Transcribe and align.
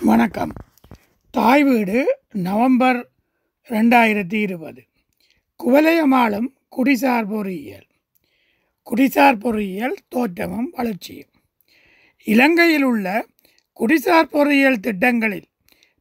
வணக்கம். 0.00 0.52
தாய் 1.30 1.64
வீடு 1.64 2.18
நவம்பர் 2.32 3.08
ரெண்டாயிரத்தி 3.68 4.34
இருபது. 4.34 4.86
குவலயமாலும் 5.64 6.46
குடிசார் 6.76 7.28
பொறியியல். 7.28 7.86
குடிசார் 8.90 9.36
பொறியியல் 9.36 9.96
தோற்றமும் 10.08 10.70
வளர்ச்சியும். 10.70 11.28
இலங்கையில் 12.24 12.82
உள்ள 12.82 13.26
குடிசார் 13.80 14.22
பொறியியல் 14.22 14.80
திட்டங்களில் 14.80 15.44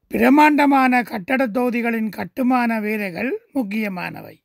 பிரமாண்டமான 0.08 1.02
கட்டடத் 1.02 1.58
தொகுதிகளின் 1.58 2.10
கட்டுமான 2.10 2.80
வேலைகள் 2.80 3.42
முக்கியமானவை. 3.54 4.44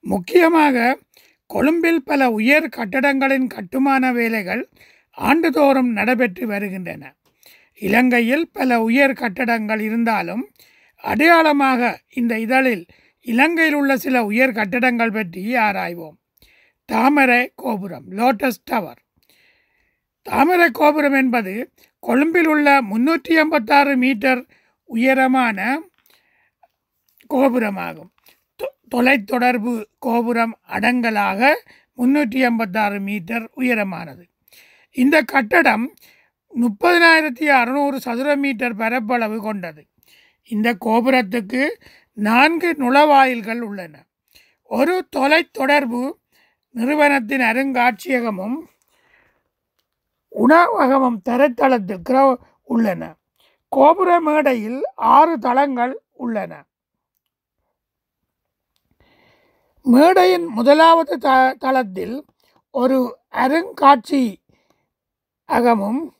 முக்கியமாக 0.00 0.98
கொழும்பில் 1.46 2.02
பல 2.02 2.30
உயர் 2.30 2.68
கட்டடங்களின் 2.68 3.46
கட்டுமான 3.46 4.12
வேலைகள் 4.12 4.68
ஆண்டுதோறும் 5.10 5.92
நடைபெற்று 5.92 6.46
வருகின்றன. 6.46 7.14
இலங்கையில் 7.80 8.50
பல 8.52 8.80
உயர் 8.80 9.12
கட்டடங்கள் 9.12 9.80
இருந்தாலும் 9.80 10.50
அடையாளமாக 10.94 12.00
இந்த 12.14 12.38
இதழில் 12.38 12.86
இலங்கையில் 13.20 13.74
உள்ள 13.74 13.96
சில 13.96 14.24
உயர் 14.24 14.52
கட்டடங்கள் 14.52 15.10
பற்றி 15.10 15.54
ஆராய்வோம். 15.54 16.16
தாமரை 16.84 17.52
கோபுரம் 17.54 18.10
லோட்டஸ் 18.10 18.62
டவர் 18.64 19.02
தாமரை 20.22 20.70
கோபுரம் 20.70 21.12
என்பது 21.12 21.72
கொழும்பில் 22.00 22.46
உள்ள 22.46 22.82
முன்னூற்றி 22.82 23.34
எண்பத்தாறு 23.34 23.96
மீட்டர் 23.96 24.46
உயரமான 24.84 25.80
கோபுரமாகும். 27.34 28.10
தொ- 28.62 28.94
தொலைத்தொடர்பு 28.94 29.84
கோபுரம் 29.98 30.58
அடங்கலாக 30.68 31.54
முன்னூற்றி 31.98 32.34
எண்பத்தாறு 32.34 33.00
மீட்டர் 33.00 33.50
உயரமானது. 33.56 34.22
இந்த 34.90 35.22
கட்டடம் 35.22 35.94
முப்பதினாயிரத்தி 36.54 37.44
அறுநூறு 37.44 38.00
சதுர 38.00 38.36
மீட்டர் 38.36 38.76
பரப்பளவு 38.76 39.40
கொண்டது. 39.40 39.86
இந்த 40.48 40.76
கோபுரத்துக்கு 40.80 41.68
நான்கு 42.12 42.74
நுழைவாயில்கள் 42.78 43.60
உள்ளன. 43.60 44.04
ஒரு 44.62 45.08
தொலைத்தொடர்பு 45.16 46.12
நிறுவனத்தின் 46.70 47.40
அருங்காட்சியகமும் 47.40 48.58
உணவகமும் 50.28 51.22
தரைத்தளத்துக்கு 51.28 52.36
உள்ளன. 52.62 53.14
கோபுர 53.68 54.20
மேடையில் 54.20 54.84
ஆறு 54.94 55.38
தளங்கள் 55.38 56.00
உள்ளன. 56.12 56.64
மேடையின் 59.82 60.46
முதலாவது 60.46 61.18
த 61.18 61.54
தளத்தில் 61.58 62.24
ஒரு 62.70 63.18
அருங்காட்சி 63.28 64.40
அகமும் 65.44 66.14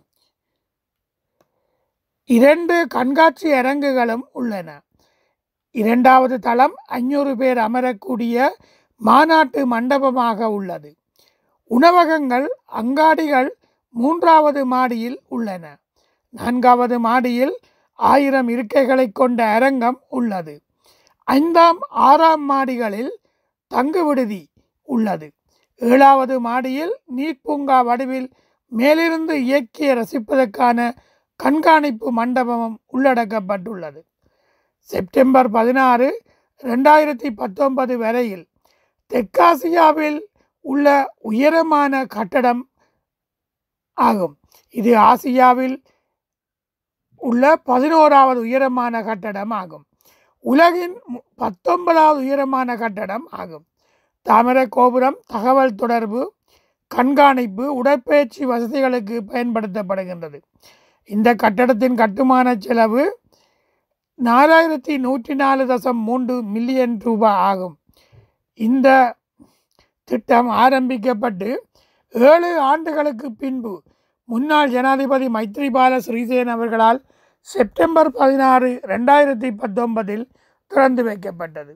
இரண்டு 2.28 2.86
கண்காட்சி 2.86 3.52
அரங்குகளும் 3.52 4.28
உள்ளன. 4.32 4.80
இரண்டாவது 5.70 6.38
தளம் 6.38 6.74
ஐநூறு 6.86 7.36
பேர் 7.36 7.56
அமரக்கூடிய 7.56 8.48
மாநாட்டு 8.96 9.66
மண்டபமாக 9.66 10.50
உள்ளது. 10.50 10.90
உணவகங்கள் 11.70 12.46
அங்காடிகள் 12.72 13.48
மூன்றாவது 13.90 14.66
மாடியில் 14.66 15.20
உள்ளன. 15.28 15.64
நான்காவது 16.30 16.98
மாடியில் 16.98 17.54
ஆயிரம் 17.92 18.48
இருக்கைகளை 18.48 19.08
கொண்ட 19.12 19.46
அரங்கம் 19.46 20.00
உள்ளது. 20.08 20.60
ஐந்தாம் 21.24 21.78
ஆறாம் 21.88 22.50
மாடிகளில் 22.50 23.12
தங்கு 23.68 24.04
விடுதி 24.04 24.48
உள்ளது. 24.82 25.30
ஏழாவது 25.76 26.40
மாடியில் 26.40 26.94
நீர்ப்பூங்கா 27.16 27.84
வடிவில் 27.84 28.30
மேலிருந்து 28.68 29.34
இயக்கிய 29.38 29.90
ரசிப்பதற்கான 30.00 30.92
கண்காணிப்பு 31.42 32.14
மண்டபமும் 32.14 32.76
உள்ளடக்கப்பட்டுள்ளது. 32.92 34.02
செப்டம்பர் 34.78 35.50
பதினாறு 35.50 36.22
ரெண்டாயிரத்தி 36.62 37.30
பத்தொன்பது 37.30 37.98
வரையில் 37.98 38.48
தெற்காசியாவில் 39.12 40.20
உள்ள 40.60 41.14
உயரமான 41.18 42.06
கட்டடம் 42.06 42.68
ஆகும். 43.92 44.38
இது 44.70 44.96
ஆசியாவில் 44.96 45.82
உள்ள 47.16 47.56
பதினோராவது 47.56 48.40
உயரமான 48.40 49.02
கட்டடம் 49.02 49.50
ஆகும். 49.50 49.86
உலகின் 50.38 50.94
மு- 50.94 51.20
பத்தொன்பதாவது 51.36 52.20
உயரமான 52.20 52.76
கட்டடம் 52.76 53.26
ஆகும். 53.30 53.66
தாமர 54.28 54.68
கோபுரம் 54.68 55.20
தகவல் 55.26 55.74
தொடர்பு 55.74 56.34
கண்காணிப்பு 56.86 57.74
உடற்பயிற்சி 57.74 58.44
வசதிகளுக்கு 58.44 59.22
பயன்படுத்தப்படுகின்றது. 59.26 60.42
இந்த 61.14 61.34
கட்டடத்தின் 61.34 61.94
கட்டுமான 61.94 62.54
செலவு 62.64 63.02
நாலாயிரத்தி 64.24 64.94
நூற்றி 64.98 65.34
நாலு 65.34 65.64
தசம் 65.66 66.00
மூன்று 66.08 66.34
மில்லியன் 66.42 66.96
ரூபாய் 67.00 67.40
ஆகும். 67.50 67.78
இந்த 68.54 68.88
திட்டம் 70.04 70.48
ஆரம்பிக்கப்பட்டு 70.64 71.48
ஏழு 72.10 72.50
ஆண்டுகளுக்கு 72.60 73.32
பின்பு 73.32 73.72
முன்னாள் 74.24 74.70
ஜனாதிபதி 74.70 75.26
மைத்ரிபால 75.28 76.00
ஸ்ரீசேன் 76.06 76.46
அவர்களால் 76.46 77.00
செப்டம்பர் 77.40 78.10
பதினாறு 78.10 78.80
ரெண்டாயிரத்தி 78.92 79.50
பத்தொன்பதில் 79.62 80.24
திறந்து 80.66 81.02
வைக்கப்பட்டது. 81.04 81.72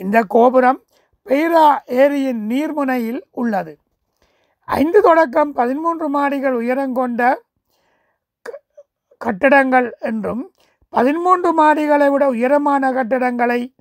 இந்த 0.00 0.22
கோபுரம் 0.34 0.80
பெய்ரா 1.26 1.66
ஏரியின் 2.02 2.42
நீர்முனையில் 2.52 3.20
உள்ளது. 3.30 3.78
ஐந்து 4.68 5.00
தொடக்கம் 5.02 5.52
பதிமூன்று 5.52 6.06
மாடிகள் 6.10 6.56
உயரம் 6.62 6.92
கொண்ட 6.92 7.22
கட்டடங்கள் 9.18 9.90
என்றும் 10.00 10.50
பதிமூன்று 10.90 11.52
மாடிகளை 11.52 12.10
விட 12.10 12.28
உயரமான 12.28 12.92
கட்டடங்களை 12.92 13.74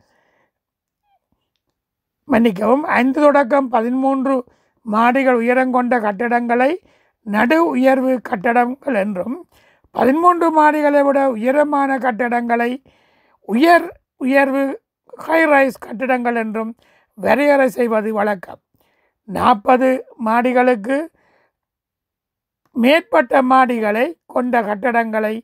மன்னிக்கவும் 2.26 2.84
ஐந்து 2.84 3.22
தொடக்கம் 3.22 3.70
பதிமூன்று 3.70 4.44
மாடிகள் 4.86 5.34
உயரம் 5.34 5.72
கொண்ட 5.72 6.00
கட்டடங்களை 6.00 6.78
நடு 7.22 7.66
உயர்வு 7.66 8.22
கட்டடங்கள் 8.30 8.94
என்றும் 8.94 9.48
பதிமூன்று 9.92 10.48
மாடிகளை 10.52 11.04
விட 11.04 11.30
உயரமான 11.30 11.98
கட்டடங்களை 11.98 12.84
உயர் 13.50 13.88
உயர்வு 14.18 14.82
ஹைரைஸ் 15.28 15.78
கட்டிடங்கள் 15.80 16.36
என்றும் 16.36 16.76
வரையறை 17.14 17.70
செய்வது 17.70 18.14
வழக்கம். 18.14 18.62
நாற்பது 19.24 20.06
மாடிகளுக்கு 20.26 21.13
மேற்பட்ட 22.76 23.42
மாடிகளை 23.42 24.06
கொண்ட 24.26 24.62
கட்டடங்களை 24.62 25.36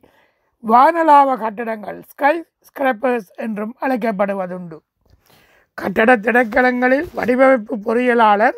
வானலாவ 0.64 1.36
கட்டடங்கள் 1.42 1.98
ஸ்கை 2.10 2.34
ஸ்கிரப்பர்ஸ் 2.66 3.28
என்றும் 3.44 3.74
அழைக்கப்படுவதுண்டு. 3.80 4.78
கட்டட 5.78 6.10
திடக்கலங்களில் 6.16 7.06
வடிவமைப்பு 7.18 7.74
பொறியியலாளர் 7.86 8.56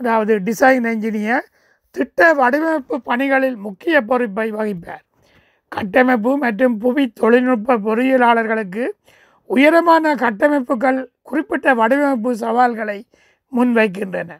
அதாவது 0.00 0.32
டிசைன் 0.38 0.86
என்ஜினியர் 0.92 1.46
திட்ட 1.94 2.20
வடிவமைப்பு 2.34 2.96
பணிகளில் 3.10 3.56
முக்கிய 3.56 3.96
பொறுப்பை 4.00 4.48
வகிப்பார். 4.52 5.04
கட்டமைப்பு 5.72 6.32
மற்றும் 6.36 6.74
புவி 6.78 7.04
தொழில்நுட்ப 7.20 7.78
பொறியியலாளர்களுக்கு 7.86 8.84
உயரமான 9.50 10.14
கட்டமைப்புகள் 10.24 10.98
குறிப்பிட்ட 11.22 11.74
வடிவமைப்பு 11.74 12.30
சவால்களை 12.44 12.98
முன்வைக்கின்றன. 13.52 14.30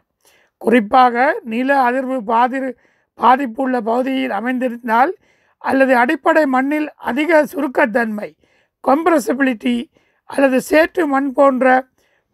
குறிப்பாக 0.61 1.15
நில 1.53 1.69
அதிர்வு 1.89 2.17
பாதிரு 2.31 2.69
பாதிப்புள்ள 3.17 3.75
பகுதியில் 3.81 4.31
அமைந்திருந்தால் 4.31 5.11
அல்லது 5.61 5.93
அடிப்படை 5.97 6.45
மண்ணில் 6.45 6.89
அதிக 6.95 7.39
சுருக்கத்தன்மை 7.45 8.29
கம்ப்ரசிபிலிட்டி 8.83 9.75
அல்லது 10.29 10.57
சேற்று 10.61 11.03
மண் 11.07 11.29
போன்ற 11.33 11.65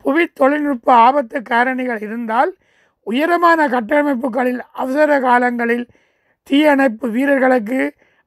புவி 0.06 0.24
தொழில்நுட்ப 0.34 0.88
ஆபத்து 1.08 1.38
காரணிகள் 1.42 2.02
இருந்தால் 2.02 2.52
உயரமான 3.08 3.68
கட்டமைப்புகளில் 3.68 4.62
அவசர 4.72 5.20
காலங்களில் 5.20 5.86
தீயணைப்பு 6.48 7.08
வீரர்களுக்கு 7.10 7.82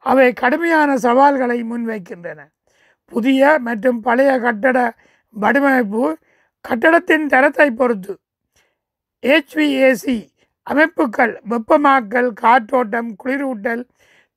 அவை 0.06 0.32
கடுமையான 0.32 0.90
சவால்களை 0.96 1.58
முன்வைக்கின்றன. 1.62 2.40
புதிய 3.12 3.58
மற்றும் 3.58 3.98
பழைய 4.00 4.30
கட்டட 4.38 4.78
வடிவமைப்பு 5.34 6.04
கட்டடத்தின் 6.64 7.26
தரத்தை 7.26 7.68
பொறுத்து 7.70 8.14
ஹெச்விஏசி 9.22 10.16
அமைப்புகள் 10.66 11.32
வெப்பமாக்கல் 11.50 12.30
காற்றோட்டம் 12.42 13.10
குளிரூட்டல் 13.22 13.82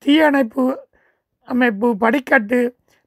தீயணைப்பு 0.06 0.66
அமைப்பு 1.48 1.88
படிக்கட்டு 1.98 2.60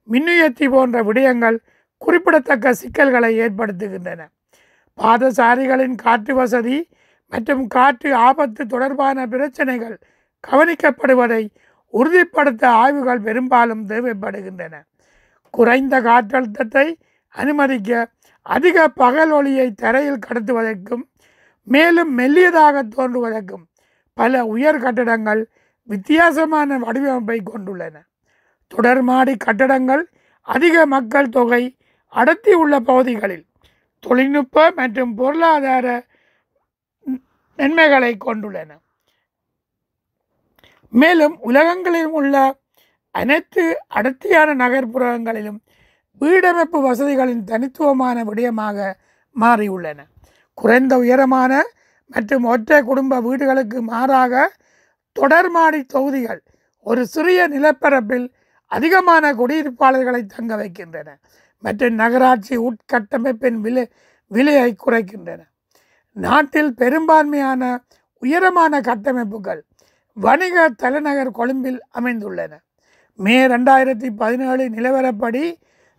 மின்னுயர்த்தி 0.09 0.67
போன்ற 0.69 1.03
விடயங்கள் 1.03 1.59
குறிப்பிடத்தக்க 2.03 2.73
சிக்கல்களை 2.73 3.31
ஏற்படுத்துகின்றன. 3.45 4.21
பாதசாரிகளின் 4.99 5.95
காற்று 5.95 6.35
வசதி 6.35 6.79
மற்றும் 7.33 7.67
காற்று 7.67 8.11
ஆபத்து 8.29 8.63
தொடர்பான 8.67 9.27
பிரச்சனைகள் 9.27 9.97
கவனிக்கப்படுவதை 10.49 11.43
உறுதிப்படுத்த 11.95 12.65
ஆய்வுகள் 12.83 13.21
பெரும்பாலும் 13.21 13.85
தேவைப்படுகின்றன. 13.89 14.75
குறைந்த 15.55 15.95
காற்றழுத்தத்தை 16.01 16.87
அனுமதிக்க 17.35 17.91
அதிக 18.47 18.89
பகல் 18.89 19.31
ஒளியை 19.31 19.67
தரையில் 19.73 20.25
கடத்துவதற்கும் 20.27 21.05
மேலும் 21.63 22.19
மெல்லியதாக 22.19 22.83
தோன்றுவதற்கும் 22.97 23.65
பல 24.15 24.47
உயர் 24.47 24.81
கட்டடங்கள் 24.81 25.47
வித்தியாசமான 25.83 26.79
வடிவமைப்பை 26.79 27.39
கொண்டுள்ளன. 27.45 27.95
தொடர்மாடி 28.75 29.37
கட்டடங்கள் 29.37 30.13
அதிக 30.41 30.87
மக்கள் 30.87 31.29
தொகை 31.29 31.79
அடர்த்தி 32.09 32.53
உள்ள 32.53 32.81
பகுதிகளில் 32.81 33.47
தொழில்நுட்ப 33.99 34.73
மற்றும் 34.77 35.15
பொருளாதார 35.15 36.07
நன்மைகளை 37.57 38.17
கொண்டுள்ளன. 38.25 38.71
மேலும் 40.89 41.39
உலகங்களில் 41.41 42.07
உள்ள 42.07 42.61
அனைத்து 43.11 43.79
அடர்த்தியான 43.89 44.55
நகர்ப்புறங்களிலும் 44.55 45.59
வீடமைப்பு 46.21 46.79
வசதிகளின் 46.89 47.45
தனித்துவமான 47.45 48.25
விடயமாக 48.25 48.95
மாறியுள்ளன. 49.37 50.01
குறைந்த 50.55 50.99
உயரமான 50.99 51.53
மற்றும் 52.07 52.45
ஒற்றை 52.45 52.83
குடும்ப 52.83 53.21
வீடுகளுக்கு 53.21 53.81
மாறாக 53.83 54.51
தொடர்மாடி 55.17 55.81
தொகுதிகள் 55.87 56.43
ஒரு 56.87 57.07
சிறிய 57.07 57.49
நிலப்பரப்பில் 57.49 58.27
அதிகமான 58.67 59.35
குடியிருப்பாளர்களை 59.35 60.21
தங்க 60.27 60.53
வைக்கின்றன 60.57 61.09
மற்றும் 61.65 61.95
நகராட்சி 61.95 62.55
உட்கட்டமைப்பின் 62.59 63.59
விலை 63.61 63.85
விலையை 64.31 64.71
குறைக்கின்றன. 64.85 65.41
நாட்டில் 66.17 66.73
பெரும்பான்மையான 66.75 67.63
உயரமான 68.23 68.81
கட்டமைப்புகள் 68.81 69.61
வணிக 70.17 70.69
தலைநகர் 70.69 71.31
கொழும்பில் 71.31 71.81
அமைந்துள்ளன. 71.99 72.53
மே 73.19 73.47
ரெண்டாயிரத்தி 73.47 74.09
பதினேழு 74.17 74.65
நிலவரப்படி 74.69 75.45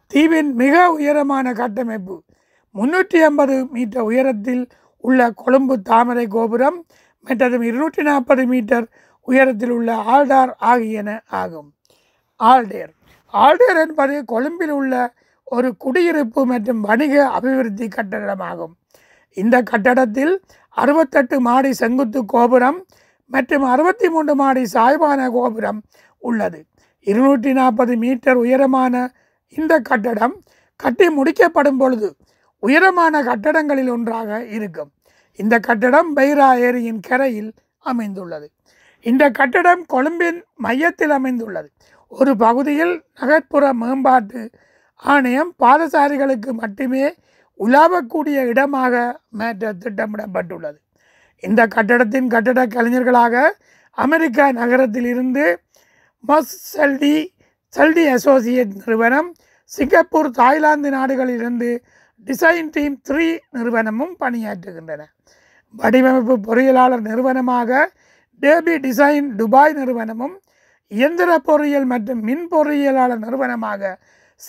தீவின் 0.07 0.51
மிக 0.53 0.91
உயரமான 0.91 1.53
கட்டமைப்பு 1.53 2.15
முன்னூற்றி 2.75 3.19
ஐம்பது 3.27 3.55
மீட்டர் 3.73 4.05
உயரத்தில் 4.09 4.63
உள்ள 5.03 5.31
கொழும்பு 5.41 5.75
தாமரை 5.89 6.25
கோபுரம் 6.27 6.77
மற்றும் 7.27 7.65
இருநூற்றி 7.69 8.01
நாற்பது 8.01 8.43
மீட்டர் 8.47 8.85
உயரத்தில் 9.27 9.69
உள்ள 9.69 9.89
ஆல்டார் 10.15 10.53
ஆகியன 10.71 11.09
ஆகும். 11.41 11.69
ஆல்டேர். 12.39 12.91
ஆல்டேர் 13.33 13.79
என்பது 13.83 14.15
கொழும்பில் 14.25 14.73
உள்ள 14.79 14.93
ஒரு 15.45 15.69
குடியிருப்பு 15.77 16.41
மற்றும் 16.45 16.81
வணிக 16.81 17.13
அபிவிருத்தி 17.37 17.87
கட்டடமாகும். 17.87 18.73
இந்த 19.37 19.55
கட்டடத்தில் 19.71 20.33
அறுபத்தெட்டு 20.77 21.37
மாடி 21.41 21.71
செங்குத்து 21.73 22.19
கோபுரம் 22.25 22.79
மற்றும் 23.31 23.65
அறுபத்தி 23.73 24.07
மூன்று 24.09 24.33
மாடி 24.35 24.63
சாய்வான 24.65 25.29
கோபுரம் 25.31 25.79
உள்ளது. 26.17 26.59
இருநூற்றி 27.07 27.51
நாற்பது 27.53 27.93
மீட்டர் 28.03 28.39
உயரமான 28.43 28.95
இந்த 29.57 29.73
கட்டடம் 29.89 30.35
கட்டி 30.79 31.07
முடிக்கப்படும் 31.17 31.79
பொழுது 31.81 32.07
உயரமான 32.63 33.23
கட்டடங்களில் 33.23 33.91
ஒன்றாக 33.95 34.29
இருக்கும். 34.57 34.91
இந்த 35.39 35.55
கட்டடம் 35.59 36.11
பைரா 36.17 36.49
ஏரியின் 36.67 37.01
கரையில் 37.07 37.51
அமைந்துள்ளது. 37.85 38.47
இந்த 39.05 39.23
கட்டடம் 39.31 39.83
கொழும்பின் 39.85 40.39
மையத்தில் 40.55 41.13
அமைந்துள்ளது. 41.17 41.69
ஒரு 42.11 42.31
பகுதியில் 42.35 42.93
நகர்ப்புற 43.21 43.73
மேம்பாட்டு 43.73 44.41
ஆணையம் 45.03 45.51
பாதசாரிகளுக்கு 45.63 46.51
மட்டுமே 46.53 47.05
உலாவக்கூடிய 47.59 48.37
இடமாக 48.51 48.93
மாற்ற 49.39 49.73
திட்டமிடப்பட்டுள்ளது. 49.73 50.77
இந்த 51.43 51.61
கட்டடத்தின் 51.67 52.27
கட்டட 52.27 52.61
கலைஞர்களாக 52.65 53.35
அமெரிக்கா 53.97 54.45
நகரத்தில் 54.51 55.05
இருந்து 55.05 55.45
மஸ் 56.23 56.53
செல்டி 56.71 57.15
செல்டி 57.73 58.03
அசோசியேட் 58.07 58.73
நிறுவனம் 58.75 59.29
சிங்கப்பூர் 59.71 60.29
தாய்லாந்து 60.29 60.89
நாடுகளிலிருந்து 60.89 61.69
டிசைன் 62.27 62.69
டீம் 62.71 62.95
த்ரீ 63.09 63.27
நிறுவனமும் 63.51 64.15
பணியாற்றுகின்றன. 64.19 65.01
வடிவமைப்பு 65.73 66.35
பொறியியலாளர் 66.47 67.01
நிறுவனமாக 67.01 67.91
டேபி 68.41 68.75
டிசைன் 68.85 69.27
துபாய் 69.35 69.73
நிறுவனமும் 69.73 70.35
இயந்திர 70.87 71.37
பொறியியல் 71.37 71.85
மற்றும் 71.85 72.21
மின் 72.21 72.47
பொறியியலாளர் 72.51 73.23
நிறுவனமாக 73.25 73.99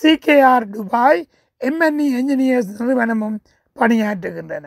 சிகேஆர் 0.01 0.69
துபாய் 0.69 1.21
எம்என்இ 1.61 2.07
என்ஜினியர்ஸ் 2.19 2.71
நிறுவனமும் 2.79 3.37
பணியாற்றுகின்றன. 3.77 4.65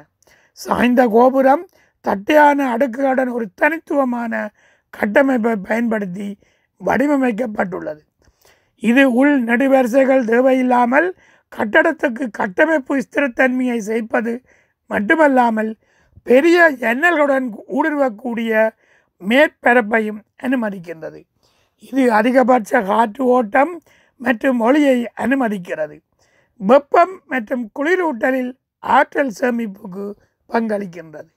சாய்ந்த 0.53 1.03
கோபுரம் 1.09 1.65
தட்டையான 2.01 2.77
அடுக்குகளுடன் 2.77 3.31
ஒரு 3.31 3.47
தனித்துவமான 3.55 4.33
கட்டமைப்பை 4.91 5.57
பயன்படுத்தி 5.69 6.29
வடிவமைக்கப்பட்டுள்ளது. 6.81 8.03
இது 8.83 9.13
உள் 9.13 9.45
நெடுவரிசைகள் 9.45 10.25
தேவையில்லாமல் 10.25 11.09
கட்டடத்துக்கு 11.53 12.25
கட்டமைப்பு 12.39 12.95
ஸ்திரத்தன்மையை 13.05 13.79
சேர்ப்பது 13.89 14.33
மட்டுமல்லாமல் 14.91 15.71
பெரிய 16.23 16.59
எண்ணல்களுடன் 16.91 17.47
ஊடுருவக்கூடிய 17.77 18.53
மேற்பரப்பையும் 19.21 20.21
அனுமதிக்கின்றது. 20.47 21.21
இது 21.89 22.05
அதிகபட்ச 22.19 22.81
காற்று 22.91 23.25
ஓட்டம் 23.37 23.73
மற்றும் 24.21 24.61
ஒளியை 24.67 24.99
அனுமதிக்கிறது. 25.25 25.97
வெப்பம் 26.61 27.15
மற்றும் 27.33 27.65
குளிரூட்டலில் 27.79 28.53
ஆற்றல் 28.83 29.35
சேமிப்புக்கு 29.41 30.07
பங்களிக்கின்றது 30.51 31.31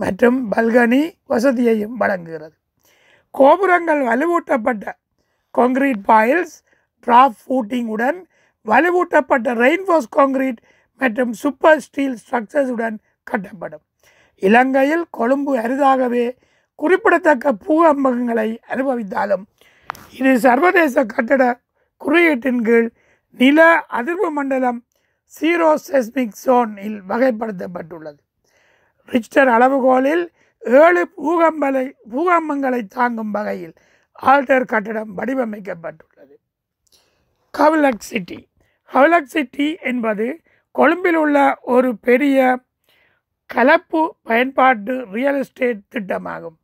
மற்றும் 0.00 0.38
பல்கனி 0.52 1.02
வசதியையும் 1.32 1.96
வழங்குகிறது. 2.02 2.56
கோபுரங்கள் 3.30 4.02
வலுவூட்டப்பட்ட 4.10 4.84
கான்கிரீட் 5.54 6.02
பாயில்ஸ் 6.10 6.56
டிராப் 7.06 7.38
ஃபூட்டிங்குடன் 7.42 8.18
வலுவூட்டப்பட்ட 8.66 9.54
ரெயின்ஃபோர்ஸ் 9.54 10.10
காங்கிரீட் 10.10 10.60
மற்றும் 11.00 11.32
சூப்பர் 11.32 11.80
ஸ்டீல் 11.80 12.16
ஸ்ட்ரக்சர்ஸுடன் 12.22 12.96
கட்டப்படும். 13.30 13.84
இலங்கையில் 14.42 15.04
கொழும்பு 15.10 15.52
அரிதாகவே 15.58 16.26
குறிப்பிடத்தக்க 16.74 17.52
பூகம்பங்களை 17.66 18.48
அனுபவித்தாலும் 18.72 19.44
இது 20.10 20.32
சர்வதேச 20.38 21.04
கட்டட 21.04 21.44
குறியீட்டின் 22.00 22.62
கீழ் 22.62 22.88
நில 23.38 23.60
அதிர்வு 23.98 24.28
மண்டலம் 24.30 24.78
சீரோ 25.34 25.70
செஸ்மிக் 25.86 26.36
சோனில் 26.44 26.98
வகைப்படுத்தப்பட்டுள்ளது. 27.08 28.20
ரிச்டர் 29.08 29.50
அளவுகோலில் 29.56 30.24
ஏழு 30.62 31.02
பூகம்பலை 31.16 31.86
பூகம்பங்களை 32.10 32.80
தாங்கும் 32.86 33.30
வகையில் 33.30 33.74
ஆல்டர் 34.22 34.70
கட்டடம் 34.72 35.10
வடிவமைக்கப்பட்டுள்ளது. 35.18 36.34
கவ்லக் 37.54 38.06
சிட்டி 38.10 38.38
கவலக் 38.86 39.26
சிட்டி 39.26 39.76
என்பது 39.80 40.40
கொழும்பில் 40.70 41.14
உள்ள 41.14 41.58
ஒரு 41.62 41.96
பெரிய 41.96 42.58
கலப்பு 43.46 44.16
பயன்பாட்டு 44.22 45.04
ரியல் 45.12 45.38
எஸ்டேட் 45.38 45.80
திட்டமாகும். 45.94 46.56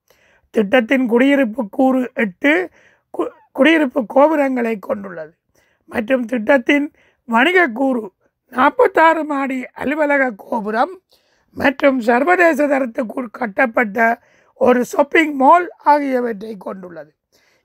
திட்டத்தின் 0.50 1.06
குடியிருப்பு 1.06 1.68
கூறு 1.68 2.10
எட்டு 2.14 2.70
கு- 3.18 3.30
குடியிருப்பு 3.52 4.06
கோபுரங்களை 4.06 4.78
கொண்டுள்ளது. 4.78 5.34
மற்றும் 5.84 6.24
திட்டத்தின் 6.24 6.92
வணிக 7.24 7.66
கூறு 7.66 8.12
நாற்பத்தாறு 8.50 9.24
மாடி 9.24 9.66
அலுவலக 9.66 10.32
கோபுரம் 10.36 11.00
மற்றும் 11.50 12.00
சர்வதேச 12.00 12.66
தரத்துக்கு 12.66 13.30
கட்டப்பட்ட 13.30 14.22
ஒரு 14.54 14.84
ஷாப்பிங் 14.84 15.34
மால் 15.34 15.70
ஆகியவற்றை 15.78 16.56
கொண்டுள்ளது. 16.58 17.14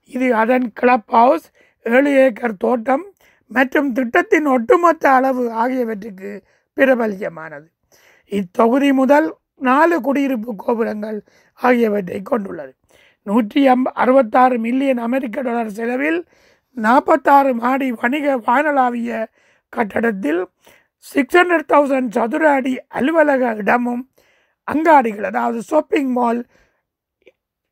இது 0.03 0.35
அதன் 0.35 0.73
கிளப் 0.73 1.03
ஹவுஸ் 1.07 1.51
ஏழு 1.83 2.11
ஏக்கர் 2.11 2.57
தோட்டம் 2.57 3.05
மற்றும் 3.51 3.89
திட்டத்தின் 3.93 4.47
ஒட்டுமொத்த 4.55 5.03
அளவு 5.17 5.43
ஆகியவற்றுக்கு 5.63 6.31
பிரபல்யமானது. 6.77 7.67
இத்தொகுதி 8.31 8.89
முதல் 8.93 9.27
நாலு 9.67 9.95
குடியிருப்பு 10.01 10.51
கோபுரங்கள் 10.55 11.19
ஆகியவற்றை 11.59 12.19
கொண்டுள்ளது. 12.21 12.73
நூற்றி 13.27 13.61
அம்ப 13.67 13.91
அறுபத்தாறு 14.01 14.57
மில்லியன் 14.65 15.01
அமெரிக்க 15.07 15.41
டாலர் 15.41 15.71
செலவில் 15.77 16.19
நாற்பத்தாறு 16.77 17.51
மாடி 17.53 17.87
வணிக 17.91 18.35
வானளாவிய 18.37 19.11
கட்டடத்தில் 19.73 20.41
சிக்ஸ் 21.05 21.37
ஹண்ட்ரட் 21.39 21.69
தௌசண்ட் 21.73 22.11
சதுர 22.17 22.43
அடி 22.57 22.73
அலுவலக 22.97 23.53
இடமும் 23.61 24.03
அங்காடிகள் 24.67 25.27
அதாவது 25.31 25.59
shopping 25.61 26.11
mall 26.17 26.41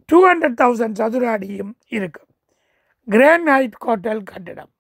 two 0.10 0.18
hundred 0.28 0.58
thousand 0.62 1.00
சதுர 1.02 1.24
அடியும் 1.32 1.74
இருக்கும் 1.88 2.32
கிராண்ட் 3.08 3.50
ஹைட் 3.50 3.78
ஹோட்டல் 3.86 4.24
கட்டிடம். 4.24 4.72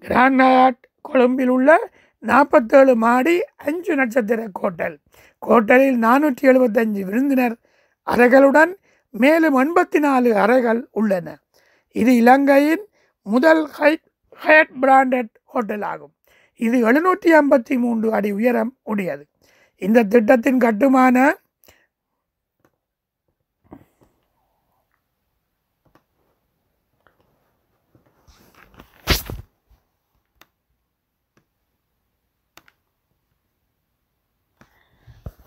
கிராண்ட் 0.00 0.80
கொழும்பில் 1.00 1.48
உள்ள 1.48 1.70
நாற்பத்தேழு 2.22 2.94
மாடி 2.94 3.36
அஞ்சு 3.56 3.94
நட்சத்திர 3.94 4.40
ஹோட்டல் 4.52 4.96
ஹோட்டலில் 5.46 5.98
நானூற்றி 6.06 6.44
எழுபத்தஞ்சு 6.50 7.02
விருந்தினர். 7.08 7.56
அறைகளுடன் 8.06 8.72
மேலும் 9.14 9.56
எண்பத்தி 9.58 9.98
நாலு 9.98 10.30
அறைகள் 10.36 10.80
உள்ளன. 10.90 11.28
இது 11.96 12.16
இலங்கையின் 12.16 12.84
முதல் 13.22 13.62
ஹைட் 13.78 14.06
ஹயட் 14.44 14.74
பிராண்டட் 14.82 15.30
ஹோட்டல் 15.44 15.82
ஆகும். 15.82 16.12
இது 16.56 16.76
எழுநூற்றி 16.88 17.30
ஐம்பத்தி 17.40 17.78
மூன்று 17.78 18.12
அடி 18.12 18.30
உயரம் 18.32 18.72
உடையது. 18.82 19.24
இந்த 19.82 20.02
திட்டத்தின் 20.02 20.58
கட்டுமான 20.58 21.16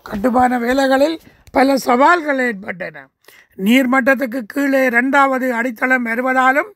கட்டுமான 0.04 0.58
வேலைகளில் 0.58 1.20
பல 1.52 1.76
சவால்கள் 1.76 2.38
ஏற்பட்டன. 2.38 2.96
நீர்மட்டத்துக்கு 3.56 4.40
கீழே 4.46 4.84
இரண்டாவது 4.84 5.46
அடித்தளம் 5.54 6.06
வருவதாலும் 6.06 6.70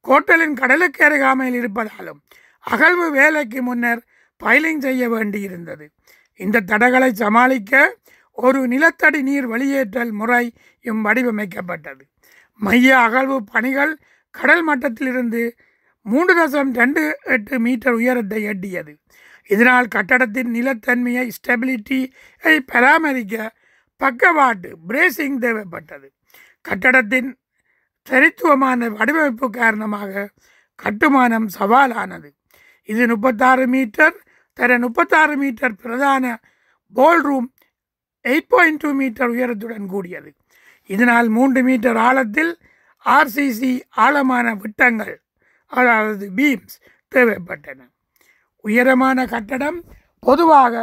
கோட்டலின் 0.00 0.54
கடலுக்கு 0.54 1.04
அருகாமையில் 1.04 1.58
இருப்பதாலும் 1.60 2.20
அகழ்வு 2.64 3.06
வேலைக்கு 3.10 3.62
முன்னர் 3.62 4.02
பைலிங் 4.44 4.78
செய்ய 4.78 5.08
வேண்டியிருந்தது. 5.08 5.86
இந்த 6.40 6.60
தடைகளை 6.60 7.12
சமாளிக்க 7.12 7.96
ஒரு 8.38 8.60
நிலத்தடி 8.68 9.22
நீர் 9.22 9.46
வெளியேற்றல் 9.46 10.12
முறையும் 10.12 11.04
வடிவமைக்கப்பட்டது. 11.04 12.02
மைய 12.60 12.98
அகழ்வு 12.98 13.44
பணிகள் 13.44 13.92
கடல் 14.34 14.64
மட்டத்திலிருந்து 14.68 15.42
மூன்று 16.06 16.32
தசம் 16.40 16.72
ரெண்டு 16.74 17.02
எட்டு 17.24 17.60
மீட்டர் 17.60 17.92
உயரத்தை 17.92 18.40
எட்டியது. 18.42 18.92
இதனால் 19.50 19.86
கட்டடத்தின் 19.88 20.50
நிலத்தன்மையை 20.54 21.30
ஸ்டெபிலிட்டியை 21.36 22.56
பராமரிக்க 22.66 23.50
பக்கவாட்டு 23.96 24.70
பிரேசிங் 24.86 25.40
தேவைப்பட்டது. 25.40 26.08
கட்டடத்தின் 26.60 27.38
தனித்துவமான 28.02 28.88
வடிவமைப்பு 28.88 29.50
காரணமாக 29.50 30.30
கட்டுமானம் 30.74 31.48
சவாலானது. 31.58 32.30
இது 32.84 33.06
முப்பத்தாறு 33.06 33.66
மீட்டர் 33.66 34.16
தர 34.52 34.78
முப்பத்தாறு 34.78 35.36
மீட்டர் 35.36 35.74
பிரதான 35.74 36.24
ballroom 37.22 37.54
eight 38.24 38.48
point 38.48 38.80
two 38.80 38.90
metre 38.92 39.30
உயரத்துடன் 39.30 39.86
கூடியது. 39.86 40.30
இதனால் 40.82 41.28
மூன்று 41.28 41.62
மீட்டர் 41.62 41.96
ஆழத்தில் 41.96 42.52
ஆர்சிசி 43.06 43.80
ஆழமான 43.90 44.54
விட்டங்கள் 44.54 45.22
அதாவது 45.66 46.30
பீம்ஸ் 46.36 46.76
தேவைப்பட்டன. 47.12 47.80
உயரமான 48.64 49.26
கட்டடம் 49.32 49.78
பொதுவாக 50.26 50.74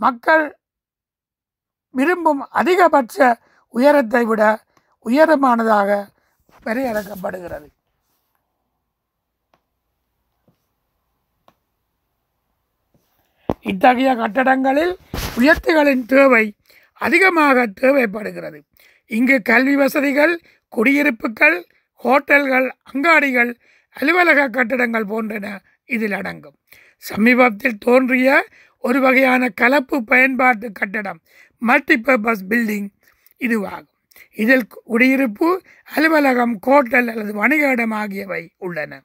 மக்கள் 0.00 0.46
விரும்பும் 1.94 2.42
அதிகபட்ச 2.60 3.16
உயரத்தை 3.74 4.22
விட 4.30 4.42
உயரமானதாக 5.06 5.90
வரையறுக்கப்படுகிறது. 6.64 7.66
இத்தகைய 13.70 14.10
கட்டடங்களில் 14.14 14.94
உயர்த்துகளின் 15.38 16.04
தேவை 16.06 16.44
அதிகமாக 17.00 17.66
தேவைப்படுகிறது. 17.82 18.58
இங்கு 19.10 19.36
கல்வி 19.42 19.74
வசதிகள் 19.76 20.34
குடியிருப்புகள் 20.72 21.56
ஹோட்டல்கள் 22.04 22.66
அங்காடிகள் 22.90 23.50
அலுவலக 23.96 24.48
கட்டடங்கள் 24.48 25.10
போன்றன 25.12 25.46
இதில் 25.94 26.16
அடங்கும். 26.20 26.56
சமீபத்தில் 26.96 27.78
தோன்றிய 27.78 28.44
ஒரு 28.78 29.00
வகையான 29.00 29.48
கலப்பு 29.48 30.04
பயன்பாட்டு 30.04 30.72
கட்டடம் 30.72 31.20
மல்டிபர்பஸ் 31.66 32.44
பில்டிங் 32.48 32.88
இதுவாகும். 33.38 33.92
இதில் 34.34 34.66
குடியிருப்பு 34.84 35.62
அலுவலகம் 35.94 36.58
கோட்டல் 36.58 37.08
அல்லது 37.08 37.34
வணிக 37.34 37.70
இடம் 37.70 37.90
ஆகியவை 37.90 38.50
உள்ளன. 38.58 39.02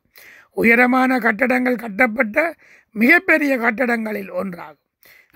உயரமான 0.51 1.19
கட்டடங்கள் 1.19 1.75
கட்டப்பட்ட 1.75 2.55
மிகப்பெரிய 2.91 3.57
கட்டடங்களில் 3.57 4.31
ஒன்றாகும். 4.31 4.83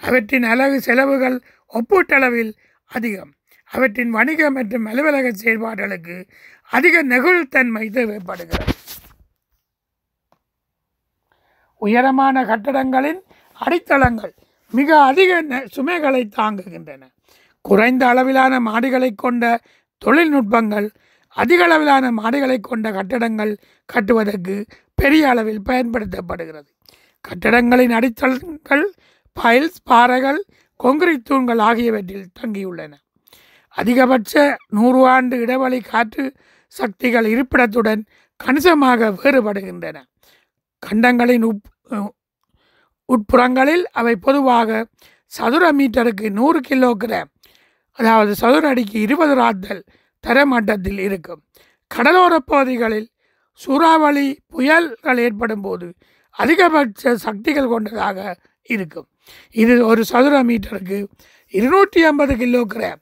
அவற்றின் 0.01 0.43
அளவு 0.43 0.81
செலவுகள் 0.81 1.41
ஒப்பீட்டளவில் 1.74 2.53
அதிகம். 2.86 3.33
அவற்றின் 3.65 4.10
வணிக 4.10 4.50
மற்றும் 4.50 4.86
அலுவலக 4.86 5.29
செயல்பாடுகளுக்கு 5.29 6.27
அதிக 6.63 7.03
நெகிழ்த்தன்மை 7.03 7.91
தேவைப்படுகிறது. 7.91 8.74
உயரமான 11.83 12.43
கட்டடங்களின் 12.43 13.19
அடித்தளங்கள் 13.53 14.33
மிக 14.71 15.01
அதிக 15.01 15.43
நெ- 15.43 15.65
சுமைகளை 15.65 16.29
தாங்குகின்றன. 16.37 17.01
குறைந்த 17.61 18.07
அளவிலான 18.07 18.59
மாடிகளை 18.59 19.15
கொண்ட 19.15 19.59
தொழில்நுட்பங்கள் 20.05 20.89
அதிக 21.27 21.63
அளவிலான 21.63 22.11
மாடிகளை 22.11 22.59
கொண்ட 22.59 22.91
கட்டடங்கள் 22.91 23.57
கட்டுவதற்கு 23.85 24.65
பெரிய 24.95 25.29
அளவில் 25.29 25.61
பயன்படுத்தப்படுகிறது. 25.65 26.67
கட்டடங்களின் 27.21 27.89
அடித்தளங்கள் 27.89 28.83
பைல்ஸ் 29.43 29.79
பாறைகள் 29.83 30.45
கொங்கிரீட் 30.83 31.23
தூண்கள் 31.23 31.59
ஆகியவற்றில் 31.59 32.31
தங்கியுள்ளன. 32.39 32.93
அதிகபட்ச 33.69 34.55
நூறு 34.67 35.07
ஆண்டு 35.07 35.39
இடைவெளி 35.39 35.79
காற்று 35.79 36.33
சக்திகள் 36.67 37.25
இருப்பிடத்துடன் 37.25 38.05
கணிசமாக 38.35 39.09
வேறுபடுகின்றன. 39.09 40.01
கண்டங்களின் 40.79 41.43
உப் 41.43 41.73
உட்புறங்களில் 43.09 43.85
அவை 43.91 44.15
பொதுவாக 44.15 44.85
சதுர 45.31 45.63
மீட்டருக்கு 45.73 46.27
நூறு 46.29 46.59
கிலோ 46.59 46.91
கிராம் 47.03 47.31
அதாவது 47.99 48.35
சதுர 48.35 48.67
அடிக்கு 48.67 48.97
இருபது 49.01 49.33
ராத்தல் 49.35 49.83
தரமட்டத்தில் 50.23 50.99
இருக்கும். 50.99 51.41
கடலோரப் 51.91 52.49
பகுதிகளில் 52.51 53.07
சூறாவளி 53.59 54.27
புயல்கள் 54.47 55.17
ஏற்படும் 55.17 55.61
போது 55.61 55.87
அதிகபட்ச 56.35 57.15
சக்திகள் 57.15 57.67
கொண்டதாக 57.67 58.19
இருக்கும். 58.69 59.07
இது 59.51 59.73
ஒரு 59.85 60.01
சதுர 60.05 60.35
மீட்டருக்கு 60.43 60.99
இருநூற்றி 61.53 62.03
ஐம்பது 62.03 62.35
கிலோ 62.35 62.61
கிராம் 62.73 63.01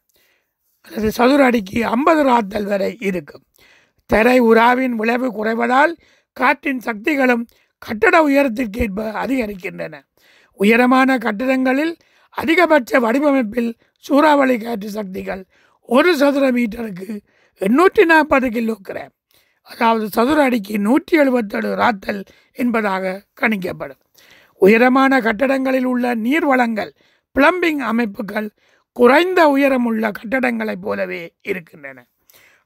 அல்லது 0.85 1.09
சதுர 1.11 1.45
அடிக்கு 1.45 1.79
ஐம்பது 1.88 2.21
ராத்தல் 2.23 2.65
வரை 2.65 2.91
இருக்கும். 3.00 3.43
தரை 4.09 4.38
உராவின் 4.41 4.95
விளைவு 4.95 5.27
குறைவதால் 5.38 5.93
காற்றின் 6.38 6.79
சக்திகளும் 6.79 7.43
கட்டட 7.85 8.15
உயரத்திற்கேற்ப 8.27 9.07
அதிகரிக்கின்றன. 9.23 9.95
உயரமான 10.59 11.17
கட்டிடங்களில் 11.17 11.93
அதிகபட்ச 12.38 13.00
வடிவமைப்பில் 13.05 13.71
சூறாவளி 14.05 14.57
காற்று 14.57 14.89
சக்திகள் 14.89 15.41
ஒரு 15.89 16.11
சதுர 16.17 16.45
மீட்டருக்கு 16.51 17.09
எண்ணூற்றி 17.61 18.03
நாற்பது 18.05 18.47
கிலோகிராம் 18.47 19.13
அதாவது 19.67 20.05
சதுர 20.09 20.38
அடிக்கு 20.43 20.75
நூற்றி 20.79 21.13
எழுபத்தேழு 21.21 21.69
ராத்தல் 21.81 22.21
என்பதாக 22.61 23.13
கணிக்கப்படும். 23.41 24.01
உயரமான 24.61 25.19
கட்டடங்களில் 25.19 25.88
உள்ள 25.91 26.13
நீர் 26.25 26.47
வளங்கள் 26.51 26.91
பிளம்பிங் 27.35 27.81
அமைப்புகள் 27.91 28.50
குறைந்த 28.97 29.41
உயரமுள்ள 29.50 30.11
கட்டடங்களைப் 30.19 30.83
போலவே 30.85 31.21
இருக்கின்றன. 31.41 32.00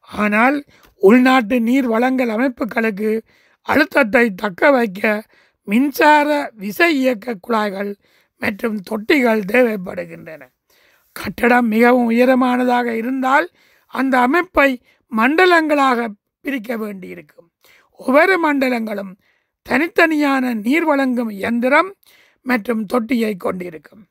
ஆனால் 0.10 0.58
உள்நாட்டு 1.02 1.58
நீர் 1.60 1.88
வளங்கள் 1.88 2.32
அமைப்புகளுக்கு 2.36 3.12
அழுத்தத்தை 3.66 4.26
தக்க 4.42 4.72
வைக்க 4.72 5.24
மின்சார 5.68 6.30
விசை 6.54 6.90
இயக்க 6.96 7.36
குழாய்கள் 7.36 7.92
மற்றும் 8.42 8.78
தொட்டிகள் 8.90 9.42
தேவைப்படுகின்றன. 9.54 10.42
கட்டடம் 11.16 11.68
மிகவும் 11.68 12.10
உயரமானதாக 12.10 12.88
இருந்தால் 13.02 13.48
அந்த 13.94 14.16
அமைப்பை 14.20 14.70
மண்டலங்களாக 15.12 16.08
பிரிக்க 16.42 16.78
வேண்டியிருக்கும். 16.78 17.48
ஒவ்வொரு 18.00 18.36
மண்டலங்களும் 18.46 19.14
தனித்தனியான 19.70 20.54
நீர் 20.66 20.84
வழங்கும் 20.84 21.30
இயந்திரம் 21.30 21.90
மற்றும் 22.46 22.84
தொட்டியை 22.94 23.34
கொண்டிருக்கும். 23.38 24.04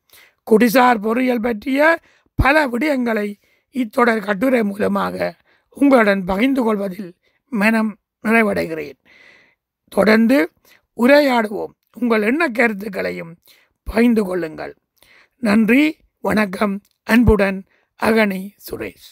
குடிசார் 0.47 1.01
பொறியியல் 1.01 1.45
பற்றிய 1.47 1.81
பல 2.39 2.67
விடயங்களை 2.69 3.29
இத்தொடர் 3.75 4.25
கட்டுரை 4.25 4.63
மூலமாக 4.63 5.35
உங்களுடன் 5.77 6.25
பகிர்ந்து 6.25 6.63
கொள்வதில் 6.63 7.13
மனம் 7.53 7.93
நிறைவடைகிறேன். 8.25 8.99
தொடர்ந்து 9.95 10.53
உரையாடுவோம். 10.97 11.73
உங்கள் 12.01 12.23
எண்ண 12.23 12.49
கருத்துக்களையும் 12.49 13.39
பகிர்ந்து 13.83 14.25
கொள்ளுங்கள். 14.25 14.77
நன்றி 15.39 15.97
வணக்கம். 16.21 16.81
அன்புடன் 17.03 17.65
அகனி 18.03 18.51
சுரேஷ். 18.71 19.11